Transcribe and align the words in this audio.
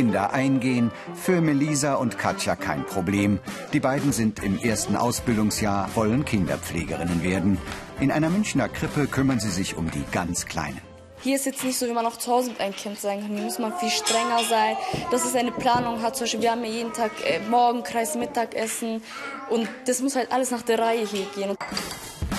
Kinder 0.00 0.32
eingehen, 0.32 0.90
für 1.14 1.42
Melisa 1.42 1.96
und 1.96 2.16
Katja 2.16 2.56
kein 2.56 2.86
Problem. 2.86 3.38
Die 3.74 3.80
beiden 3.80 4.12
sind 4.12 4.42
im 4.42 4.58
ersten 4.58 4.96
Ausbildungsjahr, 4.96 5.90
wollen 5.94 6.24
Kinderpflegerinnen 6.24 7.22
werden. 7.22 7.58
In 8.00 8.10
einer 8.10 8.30
Münchner 8.30 8.70
Krippe 8.70 9.06
kümmern 9.06 9.40
sie 9.40 9.50
sich 9.50 9.76
um 9.76 9.90
die 9.90 10.02
ganz 10.10 10.46
Kleinen. 10.46 10.80
Hier 11.20 11.36
ist 11.36 11.44
jetzt 11.44 11.62
nicht 11.64 11.78
so, 11.78 11.86
wie 11.86 11.92
man 11.92 12.06
auch 12.06 12.16
zu 12.16 12.32
Hause 12.32 12.48
mit 12.48 12.60
einem 12.60 12.74
Kind 12.74 12.98
sein 12.98 13.20
kann. 13.20 13.36
Hier 13.36 13.44
muss 13.44 13.58
man 13.58 13.76
viel 13.76 13.90
strenger 13.90 14.40
sein, 14.48 14.74
dass 15.10 15.26
es 15.26 15.34
eine 15.34 15.52
Planung 15.52 16.00
hat. 16.00 16.16
Zum 16.16 16.24
Beispiel, 16.24 16.40
wir 16.40 16.52
haben 16.52 16.64
ja 16.64 16.70
jeden 16.70 16.94
Tag 16.94 17.10
äh, 17.26 17.38
Morgenkreis, 17.50 18.14
Mittagessen 18.14 19.02
und 19.50 19.68
das 19.84 20.00
muss 20.00 20.16
halt 20.16 20.32
alles 20.32 20.50
nach 20.50 20.62
der 20.62 20.78
Reihe 20.78 21.04
hier 21.04 21.26
gehen. 21.34 21.58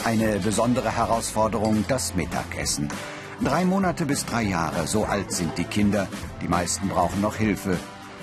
Eine 0.03 0.39
besondere 0.39 0.97
Herausforderung, 0.97 1.85
das 1.87 2.15
Mittagessen. 2.15 2.89
Drei 3.43 3.65
Monate 3.65 4.05
bis 4.05 4.25
drei 4.25 4.43
Jahre, 4.43 4.85
so 4.85 5.05
alt 5.05 5.31
sind 5.31 5.57
die 5.57 5.63
Kinder. 5.63 6.07
Die 6.41 6.47
meisten 6.47 6.89
brauchen 6.89 7.21
noch 7.21 7.35
Hilfe. 7.35 7.77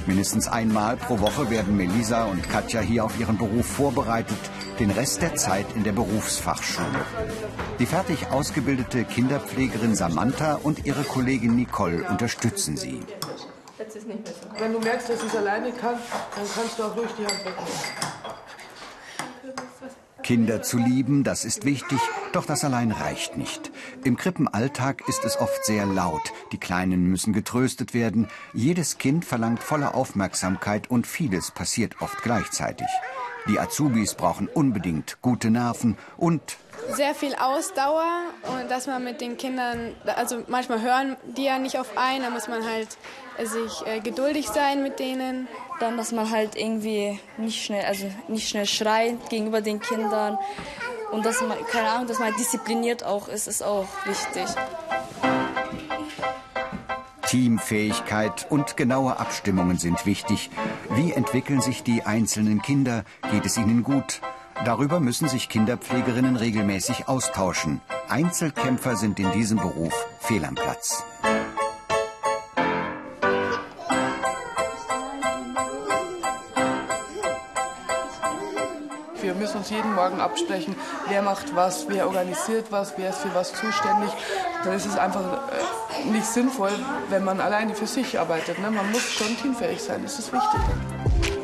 Mindestens 0.07 0.47
einmal 0.47 0.97
pro 0.97 1.19
Woche 1.19 1.51
werden 1.51 1.77
Melisa 1.77 2.25
und 2.27 2.49
Katja 2.49 2.81
hier 2.81 3.05
auf 3.05 3.19
ihren 3.19 3.37
Beruf 3.37 3.67
vorbereitet, 3.67 4.39
den 4.79 4.91
Rest 4.91 5.21
der 5.21 5.35
Zeit 5.35 5.67
in 5.75 5.83
der 5.83 5.93
Berufsfachschule. 5.93 7.05
Die 7.81 7.87
fertig 7.87 8.29
ausgebildete 8.31 9.05
Kinderpflegerin 9.05 9.97
Samantha 9.97 10.61
und 10.63 10.87
ihre 10.87 11.03
Kollegin 11.03 11.57
Nicole 11.57 12.09
unterstützen 12.09 12.77
sie. 12.77 13.03
Wenn 14.59 14.73
du 14.73 14.79
merkst, 14.79 15.09
dass 15.09 15.23
ich 15.23 15.29
es 15.29 15.37
alleine 15.37 15.73
kann, 15.73 15.97
dann 16.37 16.47
kannst 16.55 16.79
du 16.79 16.85
auch 16.85 16.97
ruhig 16.97 17.11
die 17.19 17.27
Hand 17.27 17.45
wegnehmen. 17.45 18.08
Kinder 20.29 20.61
zu 20.61 20.77
lieben, 20.77 21.25
das 21.25 21.47
ist 21.47 21.65
wichtig, 21.65 21.99
doch 22.35 22.45
das 22.45 22.63
allein 22.63 22.91
reicht 22.91 23.39
nicht. 23.39 23.71
Im 24.05 24.19
Krippenalltag 24.19 25.09
ist 25.09 25.25
es 25.25 25.39
oft 25.41 25.65
sehr 25.65 25.87
laut. 25.87 26.35
Die 26.53 26.59
Kleinen 26.59 27.07
müssen 27.07 27.33
getröstet 27.33 27.95
werden. 27.95 28.29
Jedes 28.53 28.99
Kind 28.99 29.25
verlangt 29.25 29.63
volle 29.63 29.95
Aufmerksamkeit 29.95 30.91
und 30.91 31.07
vieles 31.07 31.51
passiert 31.51 32.03
oft 32.03 32.23
gleichzeitig. 32.23 32.89
Die 33.49 33.59
Azubis 33.59 34.13
brauchen 34.13 34.49
unbedingt 34.49 35.17
gute 35.23 35.49
Nerven 35.49 35.97
und 36.19 36.59
sehr 36.89 37.15
viel 37.15 37.35
Ausdauer 37.35 38.23
und 38.43 38.71
dass 38.71 38.87
man 38.87 39.05
mit 39.05 39.21
den 39.21 39.37
Kindern, 39.37 39.95
also 40.17 40.43
manchmal 40.49 40.81
hören 40.81 41.17
die 41.25 41.45
ja 41.45 41.59
nicht 41.59 41.79
auf 41.79 41.97
einen, 41.97 42.23
da 42.23 42.31
muss 42.31 42.49
man 42.49 42.65
halt 42.65 42.89
sich 43.45 43.87
äh, 43.87 44.01
geduldig 44.01 44.49
sein 44.49 44.83
mit 44.83 44.99
denen. 44.99 45.49
Dann, 45.81 45.97
dass 45.97 46.13
man 46.13 46.31
halt 46.31 46.57
irgendwie 46.57 47.21
nicht 47.37 47.65
schnell, 47.65 47.85
also 47.85 48.11
nicht 48.29 48.49
schnell 48.49 48.67
schreit 48.67 49.31
gegenüber 49.31 49.61
den 49.61 49.81
Kindern 49.81 50.39
und 51.13 51.25
dass 51.25 51.41
man, 51.41 51.57
keine 51.71 51.89
Ahnung, 51.89 52.07
dass 52.07 52.19
man 52.19 52.35
diszipliniert 52.37 53.05
auch 53.05 53.29
ist, 53.29 53.47
ist 53.49 53.63
auch 53.63 53.87
wichtig. 54.05 54.47
Teamfähigkeit 57.29 58.47
und 58.49 58.79
genaue 58.79 59.19
Abstimmungen 59.19 59.77
sind 59.77 60.07
wichtig. 60.07 60.49
Wie 60.91 61.13
entwickeln 61.13 61.61
sich 61.61 61.83
die 61.83 62.05
einzelnen 62.05 62.63
Kinder? 62.63 63.05
Geht 63.31 63.45
es 63.45 63.59
ihnen 63.59 63.83
gut? 63.83 64.23
Darüber 64.65 65.01
müssen 65.01 65.29
sich 65.29 65.49
Kinderpflegerinnen 65.49 66.37
regelmäßig 66.37 67.09
austauschen. 67.09 67.81
Einzelkämpfer 68.09 68.97
sind 68.97 69.19
in 69.21 69.31
diesem 69.33 69.59
Beruf 69.59 69.95
fehl 70.19 70.45
am 70.45 70.57
Platz. 70.57 71.05
Wir 79.21 79.35
müssen 79.35 79.59
uns 79.59 79.71
jeden 79.71 79.95
Morgen 79.95 80.21
absprechen, 80.21 80.75
wer 81.09 81.23
macht 81.23 81.55
was, 81.55 81.89
wer 81.89 82.07
organisiert 82.07 82.73
was, 82.73 82.95
wer 82.97 83.11
ist 83.11 83.19
für 83.19 83.35
was 83.35 83.53
zuständig. 83.53 84.11
Dann 84.65 84.73
ist 84.75 84.87
es 84.87 84.97
einfach 84.97 85.21
äh, 85.53 86.09
nicht 86.11 86.27
sinnvoll, 86.27 86.73
wenn 87.11 87.25
man 87.25 87.41
alleine 87.41 87.75
für 87.75 87.87
sich 87.87 88.19
arbeitet. 88.19 88.59
Ne? 88.59 88.71
Man 88.71 88.91
muss 88.91 89.03
schon 89.03 89.37
teamfähig 89.37 89.83
sein, 89.83 90.03
das 90.03 90.19
ist 90.19 90.33
wichtig. 90.33 91.38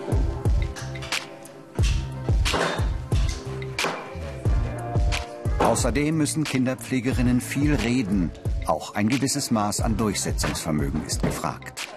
Außerdem 5.75 6.17
müssen 6.17 6.45
Kinderpflegerinnen 6.45 7.41
viel 7.41 7.75
reden. 7.75 8.31
Auch 8.65 8.95
ein 8.95 9.09
gewisses 9.09 9.51
Maß 9.51 9.81
an 9.81 9.97
Durchsetzungsvermögen 9.97 11.05
ist 11.05 11.21
gefragt. 11.21 11.89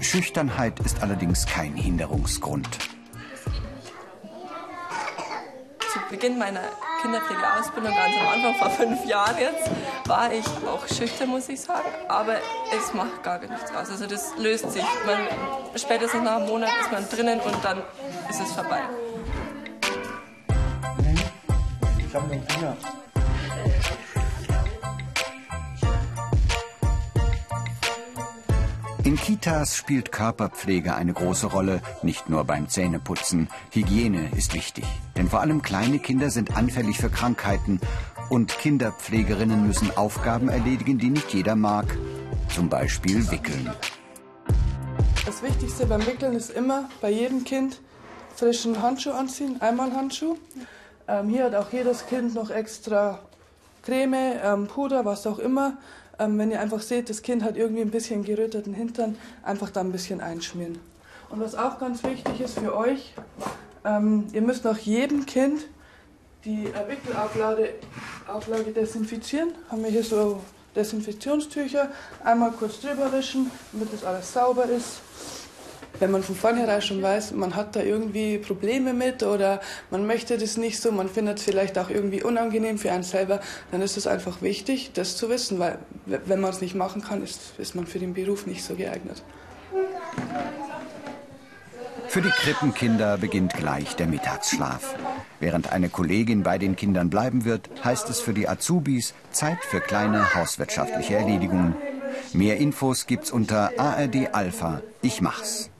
Schüchternheit 0.00 0.78
ist 0.78 1.02
allerdings 1.02 1.44
kein 1.44 1.74
Hinderungsgrund. 1.74 2.68
Zu 5.92 5.98
Beginn 6.10 6.38
meiner 6.38 6.62
Kinderpflegeausbildung, 7.02 7.92
ganz 7.92 8.14
am 8.20 8.26
Anfang, 8.28 8.54
vor 8.54 8.70
fünf 8.70 9.04
Jahren 9.04 9.36
jetzt, 9.40 9.68
war 10.06 10.32
ich 10.32 10.46
auch 10.46 10.86
schüchtern, 10.96 11.30
muss 11.30 11.48
ich 11.48 11.60
sagen. 11.60 11.88
Aber 12.06 12.36
es 12.70 12.94
macht 12.94 13.24
gar 13.24 13.40
nichts 13.40 13.72
aus. 13.72 13.90
Also 13.90 14.06
das 14.06 14.30
löst 14.38 14.70
sich. 14.70 14.84
Man, 15.06 15.18
spätestens 15.74 16.22
nach 16.22 16.36
einem 16.36 16.46
Monat 16.46 16.70
ist 16.82 16.92
man 16.92 17.04
drinnen 17.08 17.40
und 17.40 17.64
dann 17.64 17.78
ist 18.30 18.40
es 18.40 18.52
vorbei. 18.52 18.82
Ich 22.12 22.18
habe 22.18 22.28
den 22.28 22.42
Finger. 22.42 22.76
In 29.02 29.16
Kitas 29.16 29.74
spielt 29.78 30.12
Körperpflege 30.12 30.94
eine 30.94 31.14
große 31.14 31.46
Rolle, 31.46 31.80
nicht 32.02 32.28
nur 32.28 32.44
beim 32.44 32.68
Zähneputzen. 32.68 33.48
Hygiene 33.70 34.28
ist 34.36 34.52
wichtig, 34.52 34.84
denn 35.16 35.30
vor 35.30 35.40
allem 35.40 35.62
kleine 35.62 36.00
Kinder 36.00 36.28
sind 36.28 36.54
anfällig 36.54 36.98
für 36.98 37.08
Krankheiten 37.08 37.80
und 38.28 38.58
Kinderpflegerinnen 38.58 39.66
müssen 39.66 39.96
Aufgaben 39.96 40.50
erledigen, 40.50 40.98
die 40.98 41.08
nicht 41.08 41.32
jeder 41.32 41.56
mag, 41.56 41.96
zum 42.54 42.68
Beispiel 42.68 43.30
wickeln. 43.30 43.70
Das 45.24 45.42
Wichtigste 45.42 45.86
beim 45.86 46.06
Wickeln 46.06 46.34
ist 46.34 46.50
immer 46.50 46.90
bei 47.00 47.10
jedem 47.10 47.44
Kind 47.44 47.80
frischen 48.36 48.82
Handschuh 48.82 49.12
anziehen, 49.12 49.62
einmal 49.62 49.94
Handschuh. 49.94 50.36
Ähm, 51.12 51.28
hier 51.28 51.44
hat 51.44 51.54
auch 51.54 51.70
jedes 51.70 52.06
Kind 52.06 52.34
noch 52.34 52.48
extra 52.48 53.18
Creme, 53.82 54.40
ähm, 54.42 54.66
Puder, 54.66 55.04
was 55.04 55.26
auch 55.26 55.38
immer. 55.38 55.76
Ähm, 56.18 56.38
wenn 56.38 56.50
ihr 56.50 56.58
einfach 56.58 56.80
seht, 56.80 57.10
das 57.10 57.20
Kind 57.20 57.42
hat 57.42 57.54
irgendwie 57.54 57.82
ein 57.82 57.90
bisschen 57.90 58.24
geröteten 58.24 58.72
Hintern, 58.72 59.18
einfach 59.42 59.68
da 59.68 59.80
ein 59.80 59.92
bisschen 59.92 60.22
einschmieren. 60.22 60.78
Und 61.28 61.40
was 61.40 61.54
auch 61.54 61.78
ganz 61.78 62.02
wichtig 62.02 62.40
ist 62.40 62.58
für 62.58 62.74
euch, 62.74 63.12
ähm, 63.84 64.26
ihr 64.32 64.40
müsst 64.40 64.64
nach 64.64 64.78
jedem 64.78 65.26
Kind 65.26 65.66
die 66.46 66.64
äh, 66.68 66.88
Wickelauflage 66.88 67.74
Auflage 68.26 68.72
desinfizieren. 68.72 69.52
Haben 69.70 69.82
wir 69.84 69.90
hier 69.90 70.04
so 70.04 70.40
Desinfektionstücher. 70.74 71.90
Einmal 72.24 72.52
kurz 72.52 72.80
drüber 72.80 73.12
wischen, 73.12 73.50
damit 73.72 73.92
das 73.92 74.02
alles 74.02 74.32
sauber 74.32 74.64
ist 74.64 75.02
wenn 76.00 76.10
man 76.10 76.22
von 76.22 76.34
vornherein 76.34 76.82
schon 76.82 77.02
weiß, 77.02 77.32
man 77.32 77.54
hat 77.54 77.76
da 77.76 77.82
irgendwie 77.82 78.38
Probleme 78.38 78.92
mit 78.92 79.22
oder 79.22 79.60
man 79.90 80.06
möchte 80.06 80.38
das 80.38 80.56
nicht 80.56 80.80
so, 80.80 80.92
man 80.92 81.08
findet 81.08 81.38
es 81.38 81.44
vielleicht 81.44 81.78
auch 81.78 81.90
irgendwie 81.90 82.22
unangenehm 82.22 82.78
für 82.78 82.90
einen 82.92 83.02
selber, 83.02 83.40
dann 83.70 83.82
ist 83.82 83.96
es 83.96 84.06
einfach 84.06 84.42
wichtig, 84.42 84.92
das 84.94 85.16
zu 85.16 85.28
wissen, 85.28 85.58
weil 85.58 85.78
wenn 86.06 86.40
man 86.40 86.50
es 86.50 86.60
nicht 86.60 86.74
machen 86.74 87.02
kann, 87.02 87.22
ist, 87.22 87.40
ist 87.58 87.74
man 87.74 87.86
für 87.86 87.98
den 87.98 88.14
Beruf 88.14 88.46
nicht 88.46 88.64
so 88.64 88.74
geeignet. 88.74 89.22
Für 92.08 92.20
die 92.20 92.28
Krippenkinder 92.28 93.16
beginnt 93.16 93.54
gleich 93.54 93.96
der 93.96 94.06
Mittagsschlaf. 94.06 94.96
Während 95.40 95.72
eine 95.72 95.88
Kollegin 95.88 96.42
bei 96.42 96.58
den 96.58 96.76
Kindern 96.76 97.08
bleiben 97.08 97.46
wird, 97.46 97.70
heißt 97.82 98.10
es 98.10 98.20
für 98.20 98.34
die 98.34 98.48
Azubis 98.48 99.14
Zeit 99.30 99.58
für 99.70 99.80
kleine 99.80 100.34
hauswirtschaftliche 100.34 101.16
Erledigungen. 101.16 101.74
Mehr 102.34 102.58
Infos 102.58 103.06
gibt's 103.06 103.30
unter 103.30 103.72
ARD 103.78 104.34
Alpha. 104.34 104.82
Ich 105.00 105.22
mach's. 105.22 105.71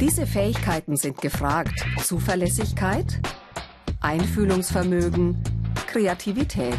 Diese 0.00 0.26
Fähigkeiten 0.26 0.96
sind 0.96 1.20
gefragt. 1.20 1.84
Zuverlässigkeit, 2.02 3.20
Einfühlungsvermögen, 4.00 5.42
Kreativität. 5.86 6.78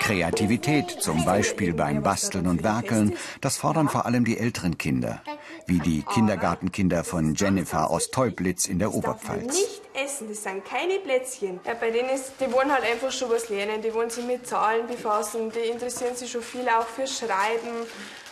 Kreativität, 0.00 0.90
zum 0.90 1.24
Beispiel 1.26 1.74
beim 1.74 2.02
Basteln 2.02 2.46
und 2.46 2.62
Werkeln, 2.62 3.14
das 3.42 3.58
fordern 3.58 3.90
vor 3.90 4.06
allem 4.06 4.24
die 4.24 4.38
älteren 4.38 4.78
Kinder, 4.78 5.22
wie 5.66 5.80
die 5.80 6.02
Kindergartenkinder 6.02 7.04
von 7.04 7.34
Jennifer 7.34 7.90
aus 7.90 8.10
Teublitz 8.10 8.66
in 8.66 8.78
der 8.78 8.94
Oberpfalz. 8.94 9.77
Essen, 10.18 10.28
das 10.28 10.42
sind 10.42 10.64
keine 10.64 10.98
Plätzchen. 10.98 11.60
Ja, 11.64 11.74
bei 11.74 11.90
denen 11.90 12.10
ist, 12.10 12.32
die 12.40 12.52
wollen 12.52 12.72
halt 12.72 12.84
einfach 12.84 13.12
schon 13.12 13.30
was 13.30 13.48
lernen, 13.48 13.82
die 13.82 13.92
wollen 13.94 14.10
sich 14.10 14.24
mit 14.24 14.46
Zahlen 14.46 14.86
befassen, 14.86 15.50
die 15.52 15.70
interessieren 15.70 16.16
sich 16.16 16.30
schon 16.30 16.42
viel 16.42 16.68
auch 16.68 16.86
für 16.86 17.06
Schreiben. 17.06 17.86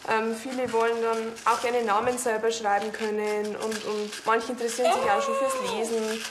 Ähm, 0.09 0.35
viele 0.35 0.73
wollen 0.73 1.01
dann 1.03 1.19
auch 1.45 1.61
gerne 1.63 1.85
Namen 1.85 2.17
selber 2.19 2.51
schreiben 2.51 2.93
können 2.93 3.57
und, 3.57 3.85
und 3.85 4.11
manche 4.25 4.53
interessieren 4.53 4.93
sich 4.93 5.11
auch 5.11 5.23
schon 5.23 5.35
fürs 5.35 5.73
Lesen, 5.73 6.25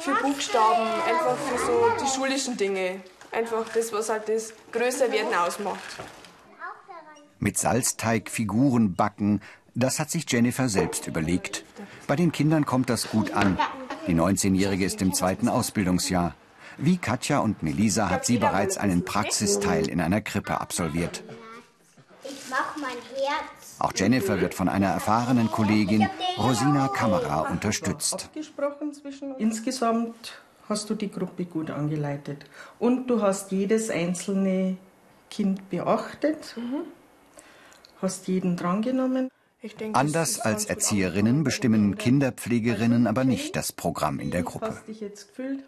für 0.00 0.14
Buchstaben, 0.14 0.86
einfach 1.08 1.36
für 1.36 1.58
so 1.64 1.92
die 2.04 2.14
schulischen 2.14 2.56
Dinge. 2.56 3.00
Einfach 3.30 3.64
das, 3.74 3.92
was 3.92 4.08
halt 4.08 4.28
das 4.28 4.52
Größerwerden 4.72 5.34
ausmacht. 5.34 5.80
Mit 7.40 7.58
Salzteig 7.58 8.30
Figuren 8.30 8.94
backen, 8.94 9.40
das 9.74 9.98
hat 9.98 10.10
sich 10.10 10.24
Jennifer 10.30 10.68
selbst 10.68 11.06
überlegt. 11.08 11.64
Bei 12.06 12.16
den 12.16 12.30
Kindern 12.32 12.64
kommt 12.64 12.90
das 12.90 13.10
gut 13.10 13.32
an. 13.32 13.58
Die 14.06 14.14
19-Jährige 14.14 14.84
ist 14.84 15.00
im 15.00 15.14
zweiten 15.14 15.48
Ausbildungsjahr. 15.48 16.34
Wie 16.76 16.98
Katja 16.98 17.38
und 17.38 17.62
Melisa 17.62 18.10
hat 18.10 18.26
sie 18.26 18.38
bereits 18.38 18.76
einen 18.76 19.04
Praxisteil 19.04 19.88
in 19.88 20.00
einer 20.00 20.20
Krippe 20.20 20.60
absolviert. 20.60 21.22
Ich 22.24 22.50
mach 22.50 22.76
mein 22.76 22.96
Herz. 23.16 23.76
Auch 23.78 23.92
Jennifer 23.94 24.40
wird 24.40 24.54
von 24.54 24.68
einer 24.68 24.88
erfahrenen 24.88 25.50
Kollegin, 25.50 26.08
Rosina 26.38 26.88
Kamera, 26.88 27.40
unterstützt. 27.50 28.30
Insgesamt 29.38 30.42
hast 30.68 30.90
du 30.90 30.94
die 30.94 31.10
Gruppe 31.10 31.44
gut 31.44 31.70
angeleitet. 31.70 32.44
Und 32.78 33.08
du 33.08 33.22
hast 33.22 33.52
jedes 33.52 33.90
einzelne 33.90 34.76
Kind 35.30 35.70
beachtet, 35.70 36.54
mhm. 36.56 36.82
hast 38.00 38.28
jeden 38.28 38.56
drangenommen. 38.56 39.30
Denke, 39.72 39.98
Anders 39.98 40.40
als 40.40 40.66
Erzieherinnen 40.66 41.42
bestimmen 41.42 41.96
Kinderpflegerinnen 41.96 43.06
aber 43.06 43.24
nicht 43.24 43.56
das 43.56 43.72
Programm 43.72 44.20
in 44.20 44.30
der 44.30 44.42
Gruppe. 44.42 44.76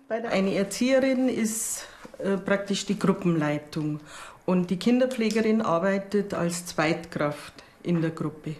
Eine 0.09 0.55
Erzieherin 0.55 1.31
ist 1.31 1.87
äh, 2.19 2.37
praktisch 2.37 2.85
die 2.85 2.99
Gruppenleitung 2.99 4.01
und 4.45 4.69
die 4.69 4.79
Kinderpflegerin 4.79 5.63
arbeitet 5.63 6.35
als 6.35 6.67
Zweitkraft 6.67 7.55
in 7.83 8.03
der 8.03 8.11
Gruppe. 8.11 8.57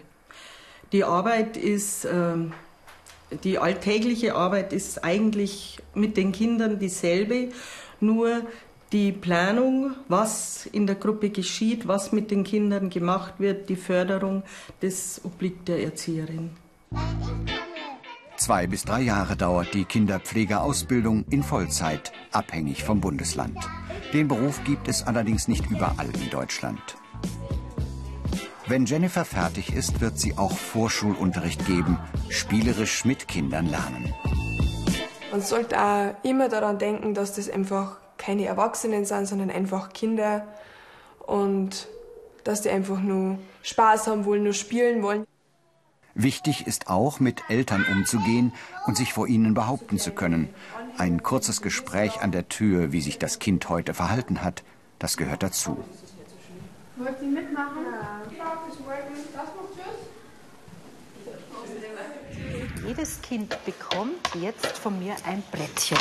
Die 0.91 1.03
Arbeit 1.03 1.55
ist, 1.55 2.05
äh, 2.05 2.35
die 3.43 3.59
alltägliche 3.59 4.33
Arbeit 4.33 4.73
ist 4.73 5.03
eigentlich 5.03 5.77
mit 5.93 6.17
den 6.17 6.31
Kindern 6.31 6.79
dieselbe, 6.79 7.49
nur 7.99 8.41
die 8.91 9.11
Planung, 9.11 9.95
was 10.07 10.65
in 10.65 10.87
der 10.87 10.95
Gruppe 10.95 11.29
geschieht, 11.29 11.87
was 11.87 12.11
mit 12.11 12.31
den 12.31 12.43
Kindern 12.43 12.89
gemacht 12.89 13.35
wird, 13.37 13.69
die 13.69 13.75
Förderung, 13.75 14.43
das 14.79 15.21
obliegt 15.23 15.67
der 15.67 15.83
Erzieherin. 15.83 16.51
Zwei 18.37 18.67
bis 18.67 18.85
drei 18.85 19.01
Jahre 19.01 19.35
dauert 19.35 19.73
die 19.73 19.83
Kinderpflegeausbildung 19.83 21.25
in 21.29 21.43
Vollzeit, 21.43 22.13
abhängig 22.31 22.83
vom 22.83 23.01
Bundesland. 23.01 23.57
Den 24.13 24.27
Beruf 24.27 24.63
gibt 24.63 24.87
es 24.87 25.05
allerdings 25.05 25.47
nicht 25.47 25.69
überall 25.69 26.09
in 26.21 26.29
Deutschland. 26.29 26.79
Wenn 28.67 28.85
Jennifer 28.85 29.25
fertig 29.25 29.73
ist, 29.73 30.01
wird 30.01 30.19
sie 30.19 30.37
auch 30.37 30.57
Vorschulunterricht 30.57 31.65
geben, 31.65 31.97
spielerisch 32.29 33.05
mit 33.05 33.27
Kindern 33.27 33.69
lernen. 33.69 34.13
Man 35.31 35.41
sollte 35.41 35.81
auch 35.81 36.13
immer 36.23 36.47
daran 36.47 36.77
denken, 36.77 37.13
dass 37.13 37.33
das 37.33 37.49
einfach 37.49 37.97
keine 38.27 38.45
Erwachsenen 38.45 39.05
sind, 39.05 39.25
sondern 39.25 39.49
einfach 39.49 39.93
Kinder 39.93 40.45
und 41.19 41.87
dass 42.43 42.61
die 42.61 42.69
einfach 42.69 42.99
nur 42.99 43.39
Spaß 43.63 44.07
haben 44.07 44.25
wollen, 44.25 44.43
nur 44.43 44.51
spielen 44.51 45.01
wollen. 45.01 45.25
Wichtig 46.13 46.67
ist 46.67 46.89
auch, 46.89 47.21
mit 47.21 47.41
Eltern 47.47 47.85
umzugehen 47.89 48.51
und 48.85 48.97
sich 48.97 49.13
vor 49.13 49.27
ihnen 49.27 49.53
behaupten 49.53 49.97
zu 49.97 50.11
können. 50.11 50.49
Ein 50.97 51.23
kurzes 51.23 51.61
Gespräch 51.61 52.19
an 52.19 52.33
der 52.33 52.49
Tür, 52.49 52.91
wie 52.91 52.99
sich 52.99 53.17
das 53.17 53.39
Kind 53.39 53.69
heute 53.69 53.93
verhalten 53.93 54.43
hat, 54.43 54.63
das 54.99 55.15
gehört 55.15 55.41
dazu. 55.41 55.77
Wollt 56.97 57.21
ihr 57.21 57.27
mitmachen? 57.29 57.85
Jedes 62.85 63.21
Kind 63.21 63.57
bekommt 63.63 64.35
jetzt 64.35 64.77
von 64.77 64.99
mir 64.99 65.15
ein 65.25 65.41
Brettchen. 65.49 65.97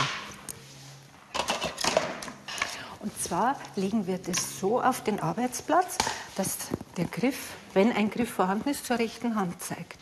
Und 3.06 3.16
zwar 3.22 3.54
legen 3.76 4.08
wir 4.08 4.18
das 4.18 4.58
so 4.58 4.82
auf 4.82 5.04
den 5.04 5.20
Arbeitsplatz, 5.20 5.96
dass 6.34 6.56
der 6.96 7.04
Griff, 7.04 7.50
wenn 7.72 7.92
ein 7.92 8.10
Griff 8.10 8.30
vorhanden 8.30 8.68
ist, 8.68 8.84
zur 8.84 8.98
rechten 8.98 9.36
Hand 9.36 9.62
zeigt. 9.62 9.98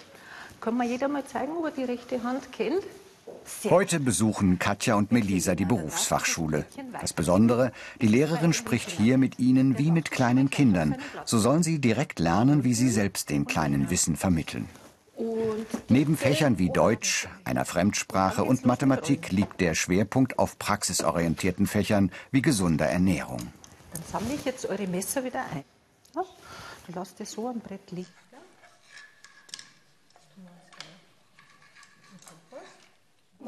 Kann 0.62 0.74
man 0.74 0.88
jeder 0.88 1.08
mal 1.08 1.22
zeigen, 1.26 1.52
ob 1.54 1.66
er 1.66 1.70
die 1.72 1.84
rechte 1.84 2.22
Hand 2.22 2.50
kennt? 2.50 2.82
Sehr 3.44 3.72
Heute 3.72 4.00
besuchen 4.00 4.58
Katja 4.58 4.94
und 4.94 5.12
Melisa 5.12 5.54
die 5.54 5.66
Berufsfachschule. 5.66 6.64
Das 6.98 7.12
Besondere, 7.12 7.72
die 8.00 8.06
Lehrerin 8.06 8.54
spricht 8.54 8.88
hier 8.88 9.18
mit 9.18 9.38
ihnen 9.38 9.78
wie 9.78 9.90
mit 9.90 10.10
kleinen 10.10 10.48
Kindern. 10.48 10.96
So 11.26 11.38
sollen 11.38 11.62
sie 11.62 11.80
direkt 11.80 12.20
lernen, 12.20 12.64
wie 12.64 12.72
sie 12.72 12.88
selbst 12.88 13.28
den 13.28 13.44
kleinen 13.44 13.90
Wissen 13.90 14.16
vermitteln. 14.16 14.66
Neben 15.88 16.16
Fächern 16.16 16.58
wie 16.58 16.70
Deutsch, 16.70 17.28
einer 17.44 17.64
Fremdsprache 17.64 18.44
und 18.44 18.64
Mathematik 18.64 19.31
liegt 19.31 19.61
der 19.61 19.75
Schwerpunkt 19.75 20.38
auf 20.38 20.58
praxisorientierten 20.58 21.66
Fächern 21.66 22.11
wie 22.31 22.43
gesunder 22.43 22.87
Ernährung. 22.87 23.40
Dann 23.93 24.02
sammle 24.11 24.34
ich 24.34 24.44
jetzt 24.44 24.66
eure 24.66 24.87
Messer 24.87 25.25
wieder 25.25 25.44
ein. 25.52 25.64
Ja, 26.14 26.22
lasst 26.94 27.20
es 27.20 27.32
so 27.32 27.49
am 27.49 27.61
Brett 27.61 27.90
liegen. 27.90 28.08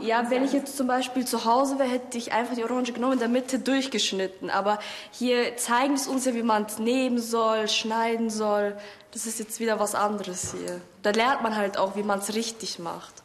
Ja, 0.01 0.31
wenn 0.31 0.45
ich 0.45 0.53
jetzt 0.53 0.77
zum 0.77 0.87
Beispiel 0.87 1.25
zu 1.25 1.45
Hause 1.45 1.79
wäre, 1.79 1.89
hätte 1.89 2.19
ich 2.19 2.33
einfach 2.33 2.55
die 2.55 2.65
Orange 2.65 2.93
genommen, 2.93 3.15
in 3.15 3.19
der 3.19 3.29
Mitte 3.29 3.59
durchgeschnitten. 3.59 4.51
Aber 4.51 4.79
hier 5.11 5.57
zeigen 5.57 5.95
es 5.95 6.07
uns 6.07 6.27
ja, 6.27 6.35
wie 6.35 6.43
man 6.43 6.65
es 6.65 6.79
nehmen 6.79 7.19
soll, 7.19 7.69
schneiden 7.69 8.29
soll. 8.29 8.77
Das 9.13 9.27
ist 9.27 9.39
jetzt 9.39 9.59
wieder 9.59 9.81
was 9.81 9.95
anderes 9.95 10.55
hier. 10.59 10.81
Da 11.03 11.11
lernt 11.11 11.43
man 11.43 11.57
halt 11.57 11.79
auch, 11.79 11.97
wie 11.97 12.03
man 12.03 12.19
es 12.19 12.35
richtig 12.35 12.79
macht. 12.79 13.23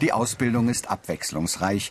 Die 0.00 0.12
Ausbildung 0.12 0.68
ist 0.68 0.90
abwechslungsreich. 0.90 1.90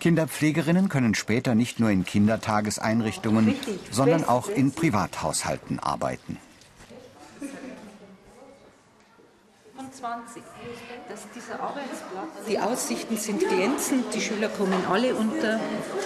Kinderpflegerinnen 0.00 0.88
können 0.88 1.14
später 1.14 1.54
nicht 1.54 1.80
nur 1.80 1.90
in 1.90 2.04
Kindertageseinrichtungen, 2.04 3.54
sondern 3.90 4.24
auch 4.24 4.48
in 4.48 4.72
Privathaushalten 4.72 5.78
arbeiten. 5.78 6.38
20. 9.98 10.42
Das 11.08 11.20
ist 11.20 11.28
dieser 11.34 11.60
Arbeitsplatz. 11.60 12.46
Die 12.48 12.58
Aussichten 12.58 13.16
sind 13.16 13.40
glänzend, 13.40 14.14
die 14.14 14.20
Schüler 14.20 14.48
kommen 14.48 14.84
alle 14.90 15.14
unter 15.14 15.58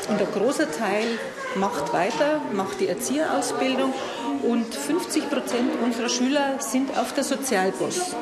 und 0.08 0.20
ein 0.20 0.32
großer 0.32 0.70
Teil 0.70 1.06
macht 1.56 1.92
weiter, 1.92 2.40
macht 2.52 2.80
die 2.80 2.88
Erzieherausbildung 2.88 3.92
und 4.42 4.74
50 4.74 5.28
Prozent 5.28 5.70
unserer 5.82 6.08
Schüler 6.08 6.60
sind 6.60 6.96
auf 6.96 7.12
der 7.14 7.24
Sozialbus. 7.24 8.14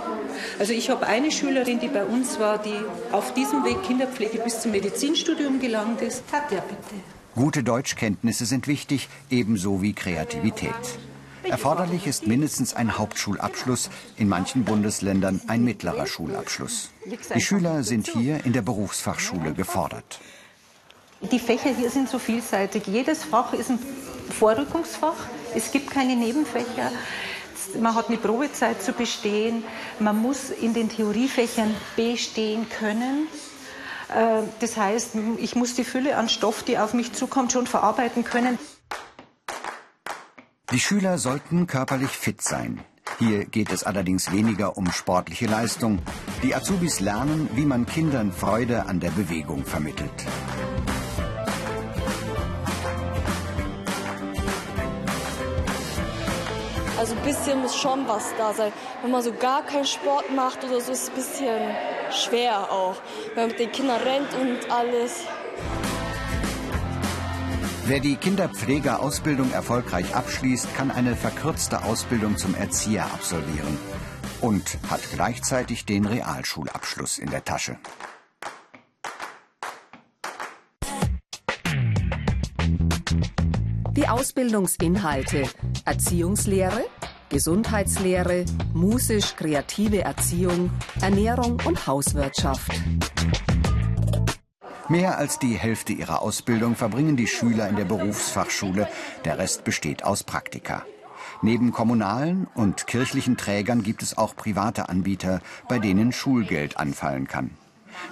Also 0.59 0.73
ich 0.73 0.89
habe 0.91 1.07
eine 1.07 1.31
Schülerin, 1.31 1.81
die 1.81 1.89
bei 1.89 2.05
uns 2.05 2.39
war, 2.39 2.59
die 2.59 2.81
auf 3.13 3.35
diesem 3.35 3.65
Weg 3.65 3.83
Kinderpflege 3.83 4.39
bis 4.39 4.61
zum 4.61 4.71
Medizinstudium 4.71 5.61
gelangt 5.61 6.01
ist. 6.01 6.23
Katja, 6.31 6.61
bitte. 6.61 7.03
Gute 7.35 7.63
Deutschkenntnisse 7.63 8.47
sind 8.47 8.67
wichtig, 8.67 9.09
ebenso 9.31 9.83
wie 9.83 9.93
Kreativität. 9.93 10.75
Erforderlich 11.45 12.07
ist 12.07 12.27
mindestens 12.27 12.75
ein 12.75 12.99
Hauptschulabschluss, 12.99 13.91
in 14.17 14.29
manchen 14.29 14.65
Bundesländern 14.65 15.41
ein 15.47 15.65
mittlerer 15.65 16.07
Schulabschluss. 16.07 16.91
Die 17.35 17.41
Schüler 17.41 17.83
sind 17.85 18.09
hier 18.09 18.45
in 18.45 18.53
der 18.53 18.63
Berufsfachschule 18.63 19.53
gefordert. 19.53 20.21
Die 21.21 21.39
Fächer 21.39 21.75
hier 21.75 21.91
sind 21.91 22.09
so 22.09 22.19
vielseitig. 22.19 22.87
Jedes 22.87 23.25
Fach 23.25 23.53
ist 23.53 23.71
ein 23.71 23.79
Vorrückungsfach. 24.39 25.17
Es 25.55 25.73
gibt 25.73 25.91
keine 25.91 26.15
Nebenfächer. 26.15 26.93
Man 27.81 27.95
hat 27.95 28.09
eine 28.09 28.19
Probezeit 28.19 28.83
zu 28.83 28.93
bestehen. 28.93 29.65
Man 29.99 30.17
muss 30.23 30.51
in 30.51 30.75
den 30.75 30.89
Theoriefächern 30.89 31.75
bestehen 31.97 32.67
können. 32.69 33.27
Äh, 34.15 34.43
das 34.61 34.77
heißt, 34.77 35.11
ich 35.39 35.57
muss 35.57 35.75
die 35.75 35.85
Fülle 35.85 36.17
an 36.17 36.29
Stoff, 36.29 36.63
die 36.63 36.79
auf 36.79 36.95
mich 36.95 37.13
zukommt, 37.13 37.53
schon 37.53 37.67
verarbeiten 37.67 38.25
können. 38.25 38.59
Die 40.79 40.85
Schüler 40.85 41.19
sollten 41.19 41.67
körperlich 41.67 42.11
fit 42.11 42.41
sein. 42.41 42.85
Hier 43.19 43.47
geht 43.47 43.73
es 43.73 43.83
allerdings 43.83 44.31
weniger 44.31 44.77
um 44.77 44.93
sportliche 44.93 45.47
Leistung. 45.47 45.99
Die 46.45 46.55
Azubis 46.55 47.01
lernen, 47.01 47.51
wie 47.57 47.65
man 47.65 47.85
Kindern 47.85 48.31
Freude 48.31 48.87
an 48.87 49.01
der 49.01 49.11
Bewegung 49.11 49.65
vermittelt. 49.65 50.09
Also 56.97 57.17
ein 57.17 57.23
bisschen 57.25 57.61
muss 57.61 57.75
schon 57.75 58.07
was 58.07 58.33
da 58.39 58.55
sein. 58.55 58.71
Wenn 59.03 59.11
man 59.11 59.23
so 59.23 59.33
gar 59.33 59.65
keinen 59.65 59.85
Sport 59.85 60.33
macht 60.33 60.63
oder 60.63 60.81
so, 60.81 60.93
ist 60.93 61.03
es 61.03 61.09
ein 61.09 61.15
bisschen 61.17 61.61
schwer 62.13 62.71
auch. 62.71 62.95
Wenn 63.35 63.49
man 63.49 63.51
mit 63.51 63.59
den 63.59 63.73
Kindern 63.73 64.01
rennt 64.01 64.33
und 64.35 64.71
alles. 64.71 65.25
Wer 67.89 68.01
die 68.01 68.17
Kinderpflegeausbildung 68.17 69.51
erfolgreich 69.51 70.15
abschließt, 70.15 70.75
kann 70.77 70.91
eine 70.91 71.17
verkürzte 71.17 71.85
Ausbildung 71.85 72.37
zum 72.37 72.55
Erzieher 72.55 73.07
absolvieren 73.07 73.79
und 74.43 74.79
hat 74.91 75.01
gleichzeitig 75.15 75.87
den 75.87 76.05
Realschulabschluss 76.05 77.19
in 77.19 77.31
der 77.31 77.47
Tasche. 77.47 77.79
Die 83.93 84.07
Ausbildungsinhalte 84.07 85.45
Erziehungslehre, 85.87 86.85
Gesundheitslehre, 87.31 88.45
musisch-kreative 88.75 90.03
Erziehung, 90.03 90.71
Ernährung 91.01 91.59
und 91.65 91.87
Hauswirtschaft. 91.87 92.71
Mehr 94.89 95.19
als 95.19 95.39
die 95.39 95.55
Hälfte 95.55 95.93
ihrer 95.93 96.23
Ausbildung 96.23 96.75
verbringen 96.75 97.17
die 97.17 97.27
Schüler 97.27 97.69
in 97.69 97.77
der 97.77 97.85
Berufsfachschule. 97.85 98.89
Der 99.27 99.39
Rest 99.39 99.65
besteht 99.65 100.03
aus 100.03 100.25
Praktika. 100.25 100.83
Neben 101.43 101.73
kommunalen 101.73 102.47
und 102.55 102.87
kirchlichen 102.87 103.37
Trägern 103.37 103.83
gibt 103.83 104.03
es 104.03 104.17
auch 104.17 104.35
private 104.35 104.89
Anbieter, 104.89 105.41
bei 105.69 105.79
denen 105.79 106.13
Schulgeld 106.13 106.79
anfallen 106.79 107.29
kann. 107.29 107.51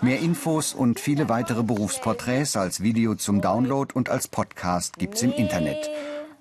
Mehr 0.03 0.21
Infos 0.21 0.75
und 0.75 1.01
viele 1.01 1.29
weitere 1.31 1.63
Berufsporträts 1.63 2.57
als 2.57 2.83
Video 2.83 3.15
zum 3.15 3.41
Download 3.41 3.95
und 3.95 4.11
als 4.11 4.29
Podcast 4.29 4.99
gibt's 4.99 5.23
im 5.23 5.33
Internet 5.33 5.91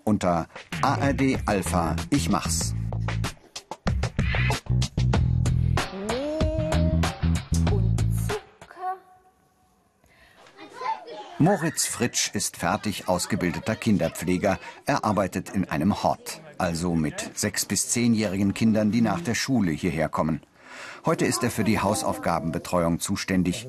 unter 0.04 0.48
ARD 0.82 1.40
Alpha 1.46 1.96
Ich 2.10 2.30
mach's. 2.30 2.76
Moritz 11.38 11.86
Fritsch 11.86 12.32
ist 12.34 12.56
fertig 12.56 13.10
ausgebildeter 13.10 13.76
Kinderpfleger. 13.76 14.58
Er 14.86 15.04
arbeitet 15.04 15.50
in 15.50 15.70
einem 15.70 16.02
Hort, 16.02 16.40
also 16.58 16.96
mit 16.96 17.32
sechs- 17.38 17.66
bis 17.66 17.90
zehnjährigen 17.90 18.54
Kindern, 18.54 18.92
die 18.92 19.02
nach 19.02 19.20
der 19.20 19.36
Schule 19.36 19.72
hierher 19.72 20.08
kommen. 20.08 20.42
Heute 21.06 21.26
ist 21.26 21.44
er 21.44 21.52
für 21.52 21.66
die 21.66 21.80
Hausaufgabenbetreuung 21.80 23.02
zuständig. 23.02 23.68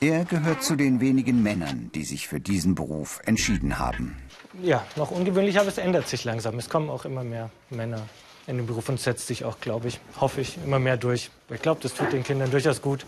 Er 0.00 0.24
gehört 0.24 0.62
zu 0.62 0.76
den 0.76 1.00
wenigen 1.00 1.42
Männern, 1.42 1.90
die 1.94 2.04
sich 2.04 2.28
für 2.28 2.38
diesen 2.38 2.76
Beruf 2.76 3.20
entschieden 3.26 3.80
haben. 3.80 4.16
Ja, 4.62 4.84
noch 4.94 5.10
ungewöhnlich, 5.10 5.58
aber 5.58 5.68
es 5.68 5.78
ändert 5.78 6.06
sich 6.06 6.22
langsam. 6.22 6.58
Es 6.60 6.68
kommen 6.68 6.90
auch 6.90 7.04
immer 7.04 7.24
mehr 7.24 7.50
Männer 7.70 8.02
in 8.46 8.56
den 8.56 8.66
Beruf 8.66 8.88
und 8.88 9.00
setzt 9.00 9.26
sich 9.26 9.44
auch, 9.44 9.58
glaube 9.58 9.88
ich, 9.88 9.98
hoffe 10.20 10.42
ich, 10.42 10.58
immer 10.64 10.78
mehr 10.78 10.96
durch. 10.96 11.32
Ich 11.48 11.60
glaube, 11.60 11.80
das 11.82 11.94
tut 11.94 12.12
den 12.12 12.22
Kindern 12.22 12.52
durchaus 12.52 12.82
gut, 12.82 13.04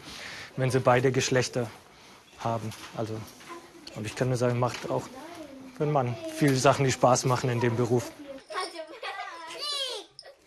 wenn 0.57 0.73
sie 0.73 0.81
beide 0.81 1.13
Geschlechter 1.13 1.71
haben. 2.41 2.71
Also 2.97 3.15
und 3.97 4.07
ich 4.07 4.15
kann 4.15 4.29
nur 4.29 4.37
sagen, 4.37 4.59
macht 4.59 4.91
auch 4.91 5.03
für 5.77 5.83
einen 5.83 5.93
Mann 5.93 6.17
viele 6.37 6.57
Sachen, 6.57 6.85
die 6.85 6.93
Spaß 6.93 7.25
machen 7.25 7.51
in 7.51 7.61
dem 7.61 7.77
Beruf. 7.77 8.11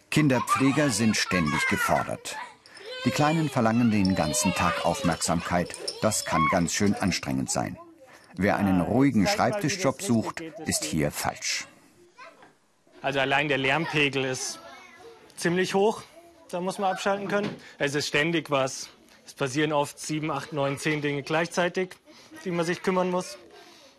Kinderpfleger 0.10 0.90
sind 0.90 1.16
ständig 1.16 1.68
gefordert. 1.68 2.36
Die 3.06 3.12
Kleinen 3.12 3.48
verlangen 3.48 3.92
den 3.92 4.16
ganzen 4.16 4.54
Tag 4.54 4.86
Aufmerksamkeit. 4.86 5.76
Das 6.02 6.26
kann 6.26 6.46
ganz 6.52 6.74
schön 6.74 6.96
anstrengend 6.96 7.52
sein. 7.52 7.78
Wer 8.36 8.58
einen 8.58 8.82
ruhigen 8.82 9.28
Schreibtischjob 9.28 10.02
sucht, 10.02 10.42
ist 10.66 10.84
hier 10.84 11.12
falsch. 11.12 11.68
Also 13.02 13.20
allein 13.20 13.48
der 13.48 13.58
Lärmpegel 13.58 14.26
ist 14.26 14.60
ziemlich 15.38 15.74
hoch. 15.74 16.04
Da 16.50 16.60
muss 16.60 16.80
man 16.80 16.92
abschalten 16.92 17.28
können. 17.28 17.50
Es 17.78 17.96
ist 17.96 18.08
ständig 18.08 18.50
was. 18.50 18.90
Es 19.26 19.34
passieren 19.34 19.72
oft 19.72 20.00
sieben, 20.00 20.32
acht, 20.32 20.54
neun, 20.54 20.78
zehn 20.78 21.02
Dinge 21.02 21.22
gleichzeitig 21.22 21.92
die 22.46 22.52
man 22.52 22.66
sich 22.66 22.82
kümmern 22.84 23.10
muss. 23.10 23.38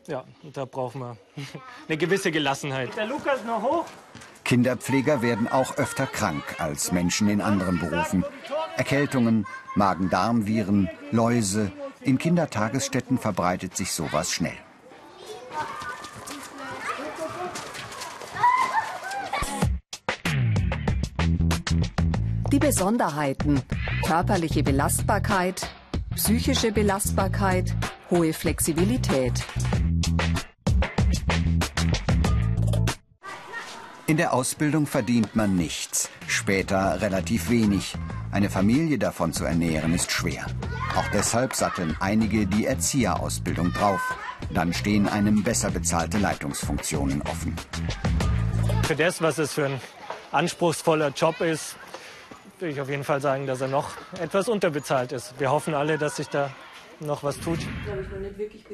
Ja, 0.07 0.25
und 0.43 0.57
da 0.57 0.65
brauchen 0.65 1.01
wir 1.01 1.17
eine 1.89 1.97
gewisse 1.97 2.31
Gelassenheit. 2.31 2.97
Der 2.97 3.07
Lukas 3.07 3.45
noch 3.45 3.63
hoch. 3.63 3.85
Kinderpfleger 4.45 5.23
werden 5.23 5.47
auch 5.47 5.77
öfter 5.77 6.07
krank 6.07 6.43
als 6.59 6.91
Menschen 6.91 7.29
in 7.29 7.41
anderen 7.41 7.79
Berufen. 7.79 8.25
Erkältungen, 8.77 9.47
Magen-Darm-Viren, 9.77 10.91
Läuse. 11.13 11.71
In 12.01 12.19
Kindertagesstätten 12.19 13.19
verbreitet 13.19 13.77
sich 13.77 13.93
sowas 13.93 14.33
schnell. 14.33 14.57
Die 22.51 22.59
Besonderheiten. 22.59 23.63
Körperliche 24.05 24.65
Belastbarkeit, 24.65 25.71
psychische 26.17 26.73
Belastbarkeit, 26.73 27.77
hohe 28.11 28.33
Flexibilität. 28.33 29.45
In 34.07 34.17
der 34.17 34.33
Ausbildung 34.33 34.87
verdient 34.87 35.37
man 35.37 35.55
nichts, 35.55 36.11
später 36.27 37.01
relativ 37.01 37.49
wenig. 37.49 37.95
Eine 38.33 38.51
Familie 38.51 38.99
davon 38.99 39.33
zu 39.33 39.45
ernähren 39.45 39.95
ist 39.95 40.11
schwer. 40.11 40.47
Auch 40.97 41.07
deshalb 41.13 41.55
satteln 41.55 41.97
einige 42.01 42.47
die 42.47 42.67
Erzieherausbildung 42.67 43.73
drauf. 43.73 44.17
Dann 44.53 44.73
stehen 44.73 45.09
einem 45.09 45.45
besser 45.45 45.71
bezahlte 45.71 46.19
Leitungsfunktionen 46.19 47.23
offen. 47.23 47.55
Für 48.83 48.97
das, 48.97 49.23
was 49.23 49.39
es 49.39 49.53
für 49.53 49.67
ein 49.67 49.81
anspruchsvoller 50.33 51.11
Job 51.11 51.41
ist, 51.41 51.77
will 52.59 52.71
ich 52.71 52.81
auf 52.81 52.91
jeden 52.91 53.05
Fall 53.05 53.21
sagen, 53.21 53.47
dass 53.47 53.61
er 53.61 53.69
noch 53.69 53.91
etwas 54.21 54.49
unterbezahlt 54.49 55.13
ist. 55.13 55.35
Wir 55.39 55.53
hoffen 55.53 55.75
alle, 55.75 55.99
dass 55.99 56.17
sich 56.17 56.29
da 56.29 56.51
noch 57.01 57.23
was 57.23 57.39
tut. 57.41 57.59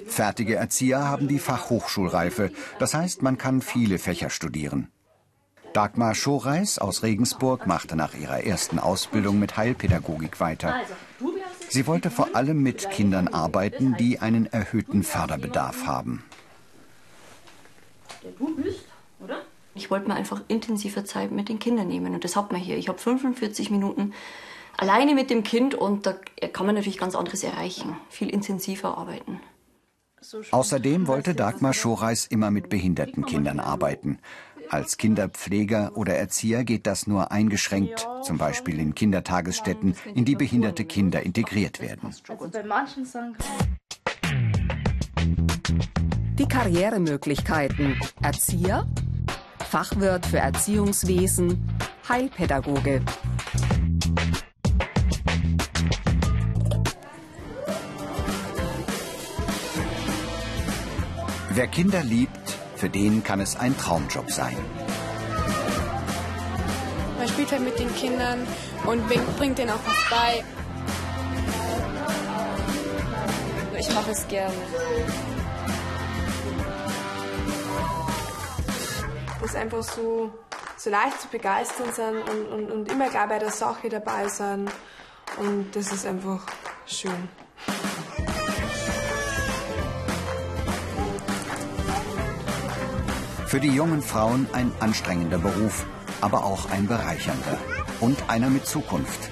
Fertige 0.06 0.56
Erzieher 0.56 1.04
haben 1.04 1.28
die 1.28 1.38
Fachhochschulreife. 1.38 2.50
Das 2.78 2.95
heißt, 2.95 3.23
man 3.23 3.38
kann 3.38 3.61
viele 3.61 3.99
Fächer 3.99 4.30
studieren. 4.30 4.88
Dagmar 5.73 6.14
Schoreis 6.14 6.78
aus 6.78 7.02
Regensburg 7.02 7.66
machte 7.66 7.97
nach 7.97 8.14
ihrer 8.14 8.45
ersten 8.45 8.78
Ausbildung 8.78 9.38
mit 9.38 9.59
Heilpädagogik 9.59 10.40
weiter. 10.40 10.75
Sie 11.68 11.87
wollte 11.87 12.11
vor 12.11 12.35
allem 12.35 12.62
mit 12.62 12.90
Kindern 12.90 13.28
arbeiten, 13.28 13.95
die 13.99 14.18
einen 14.18 14.47
erhöhten 14.47 15.02
Förderbedarf 15.02 15.87
haben. 15.87 16.25
Ich 19.75 19.90
wollte 19.90 20.09
mir 20.09 20.14
einfach 20.14 20.40
intensiver 20.49 21.04
Zeit 21.04 21.30
mit 21.30 21.50
den 21.50 21.59
Kindern 21.59 21.88
nehmen 21.88 22.14
und 22.14 22.25
das 22.25 22.37
hat 22.37 22.52
man 22.52 22.61
hier. 22.61 22.78
Ich 22.78 22.88
habe 22.88 22.99
45 22.99 23.71
Minuten 23.71 24.14
alleine 24.76 25.14
mit 25.14 25.30
dem 25.30 25.42
Kind 25.42 25.75
und 25.75 26.06
da 26.06 26.14
kann 26.52 26.66
man 26.66 26.75
natürlich 26.75 26.99
ganz 26.99 27.14
anderes 27.14 27.42
erreichen, 27.42 27.97
viel 28.09 28.30
intensiver 28.30 28.97
arbeiten. 28.97 29.40
Außerdem 30.50 31.06
wollte 31.06 31.35
Dagmar 31.35 31.73
Schoreis 31.73 32.26
immer 32.26 32.50
mit 32.50 32.68
behinderten 32.68 33.25
Kindern 33.26 33.61
arbeiten. 33.61 34.18
Als 34.68 34.97
Kinderpfleger 34.97 35.92
oder 35.95 36.16
Erzieher 36.16 36.64
geht 36.64 36.87
das 36.88 37.06
nur 37.06 37.30
eingeschränkt, 37.30 38.09
zum 38.23 38.37
Beispiel 38.37 38.80
in 38.80 38.95
Kindertagesstätten, 38.95 39.95
in 40.14 40.25
die 40.25 40.35
behinderte 40.35 40.85
Kinder 40.85 41.23
integriert 41.23 41.80
werden. 41.80 42.12
Die 46.38 46.49
Karrieremöglichkeiten. 46.49 48.00
Erzieher, 48.23 48.87
Fachwirt 49.71 50.26
für 50.26 50.38
Erziehungswesen, 50.38 51.68
Heilpädagoge. 52.09 53.02
Wer 61.57 61.69
Kinder 61.69 62.03
liebt, 62.03 62.51
für 62.77 62.91
den 62.91 63.25
kann 63.25 63.41
es 63.41 63.57
ein 63.57 63.75
Traumjob 63.79 64.31
sein. 64.31 64.59
Man 67.17 67.27
spielt 67.29 67.51
halt 67.51 67.63
mit 67.63 67.79
den 67.79 67.95
Kindern 67.95 68.47
und 68.85 69.03
bringt 69.39 69.57
denen 69.57 69.71
auch 69.71 69.81
was 69.87 70.11
bei. 70.11 70.45
Ich 73.79 73.95
mache 73.95 74.11
es 74.11 74.29
gerne. 74.29 74.53
Das 79.41 79.51
ist 79.51 79.57
einfach 79.57 79.83
so, 79.83 80.31
so 80.77 80.91
leicht 80.91 81.23
zu 81.23 81.29
begeistern 81.29 81.91
sind 81.91 82.17
und, 82.29 82.49
und, 82.53 82.71
und 82.71 82.93
immer 82.93 83.09
gleich 83.09 83.29
bei 83.31 83.39
der 83.39 83.51
Sache 83.51 83.89
dabei 83.89 84.29
sein. 84.29 84.69
Und 85.39 85.75
das 85.75 85.91
ist 85.91 86.05
einfach 86.05 86.45
schön. 86.85 87.46
Für 93.47 93.61
die 93.61 93.71
jungen 93.71 94.03
Frauen 94.03 94.49
ein 94.53 94.73
anstrengender 94.81 95.38
Beruf, 95.38 95.87
aber 96.21 96.45
auch 96.45 96.69
ein 96.73 96.88
bereichernder. 96.88 97.59
Und 98.00 98.29
einer 98.29 98.50
mit 98.50 98.67
Zukunft. 98.67 99.31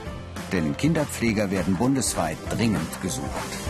Denn 0.53 0.77
Kinderpfleger 0.77 1.51
werden 1.51 1.75
bundesweit 1.75 2.39
dringend 2.49 3.03
gesucht. 3.03 3.64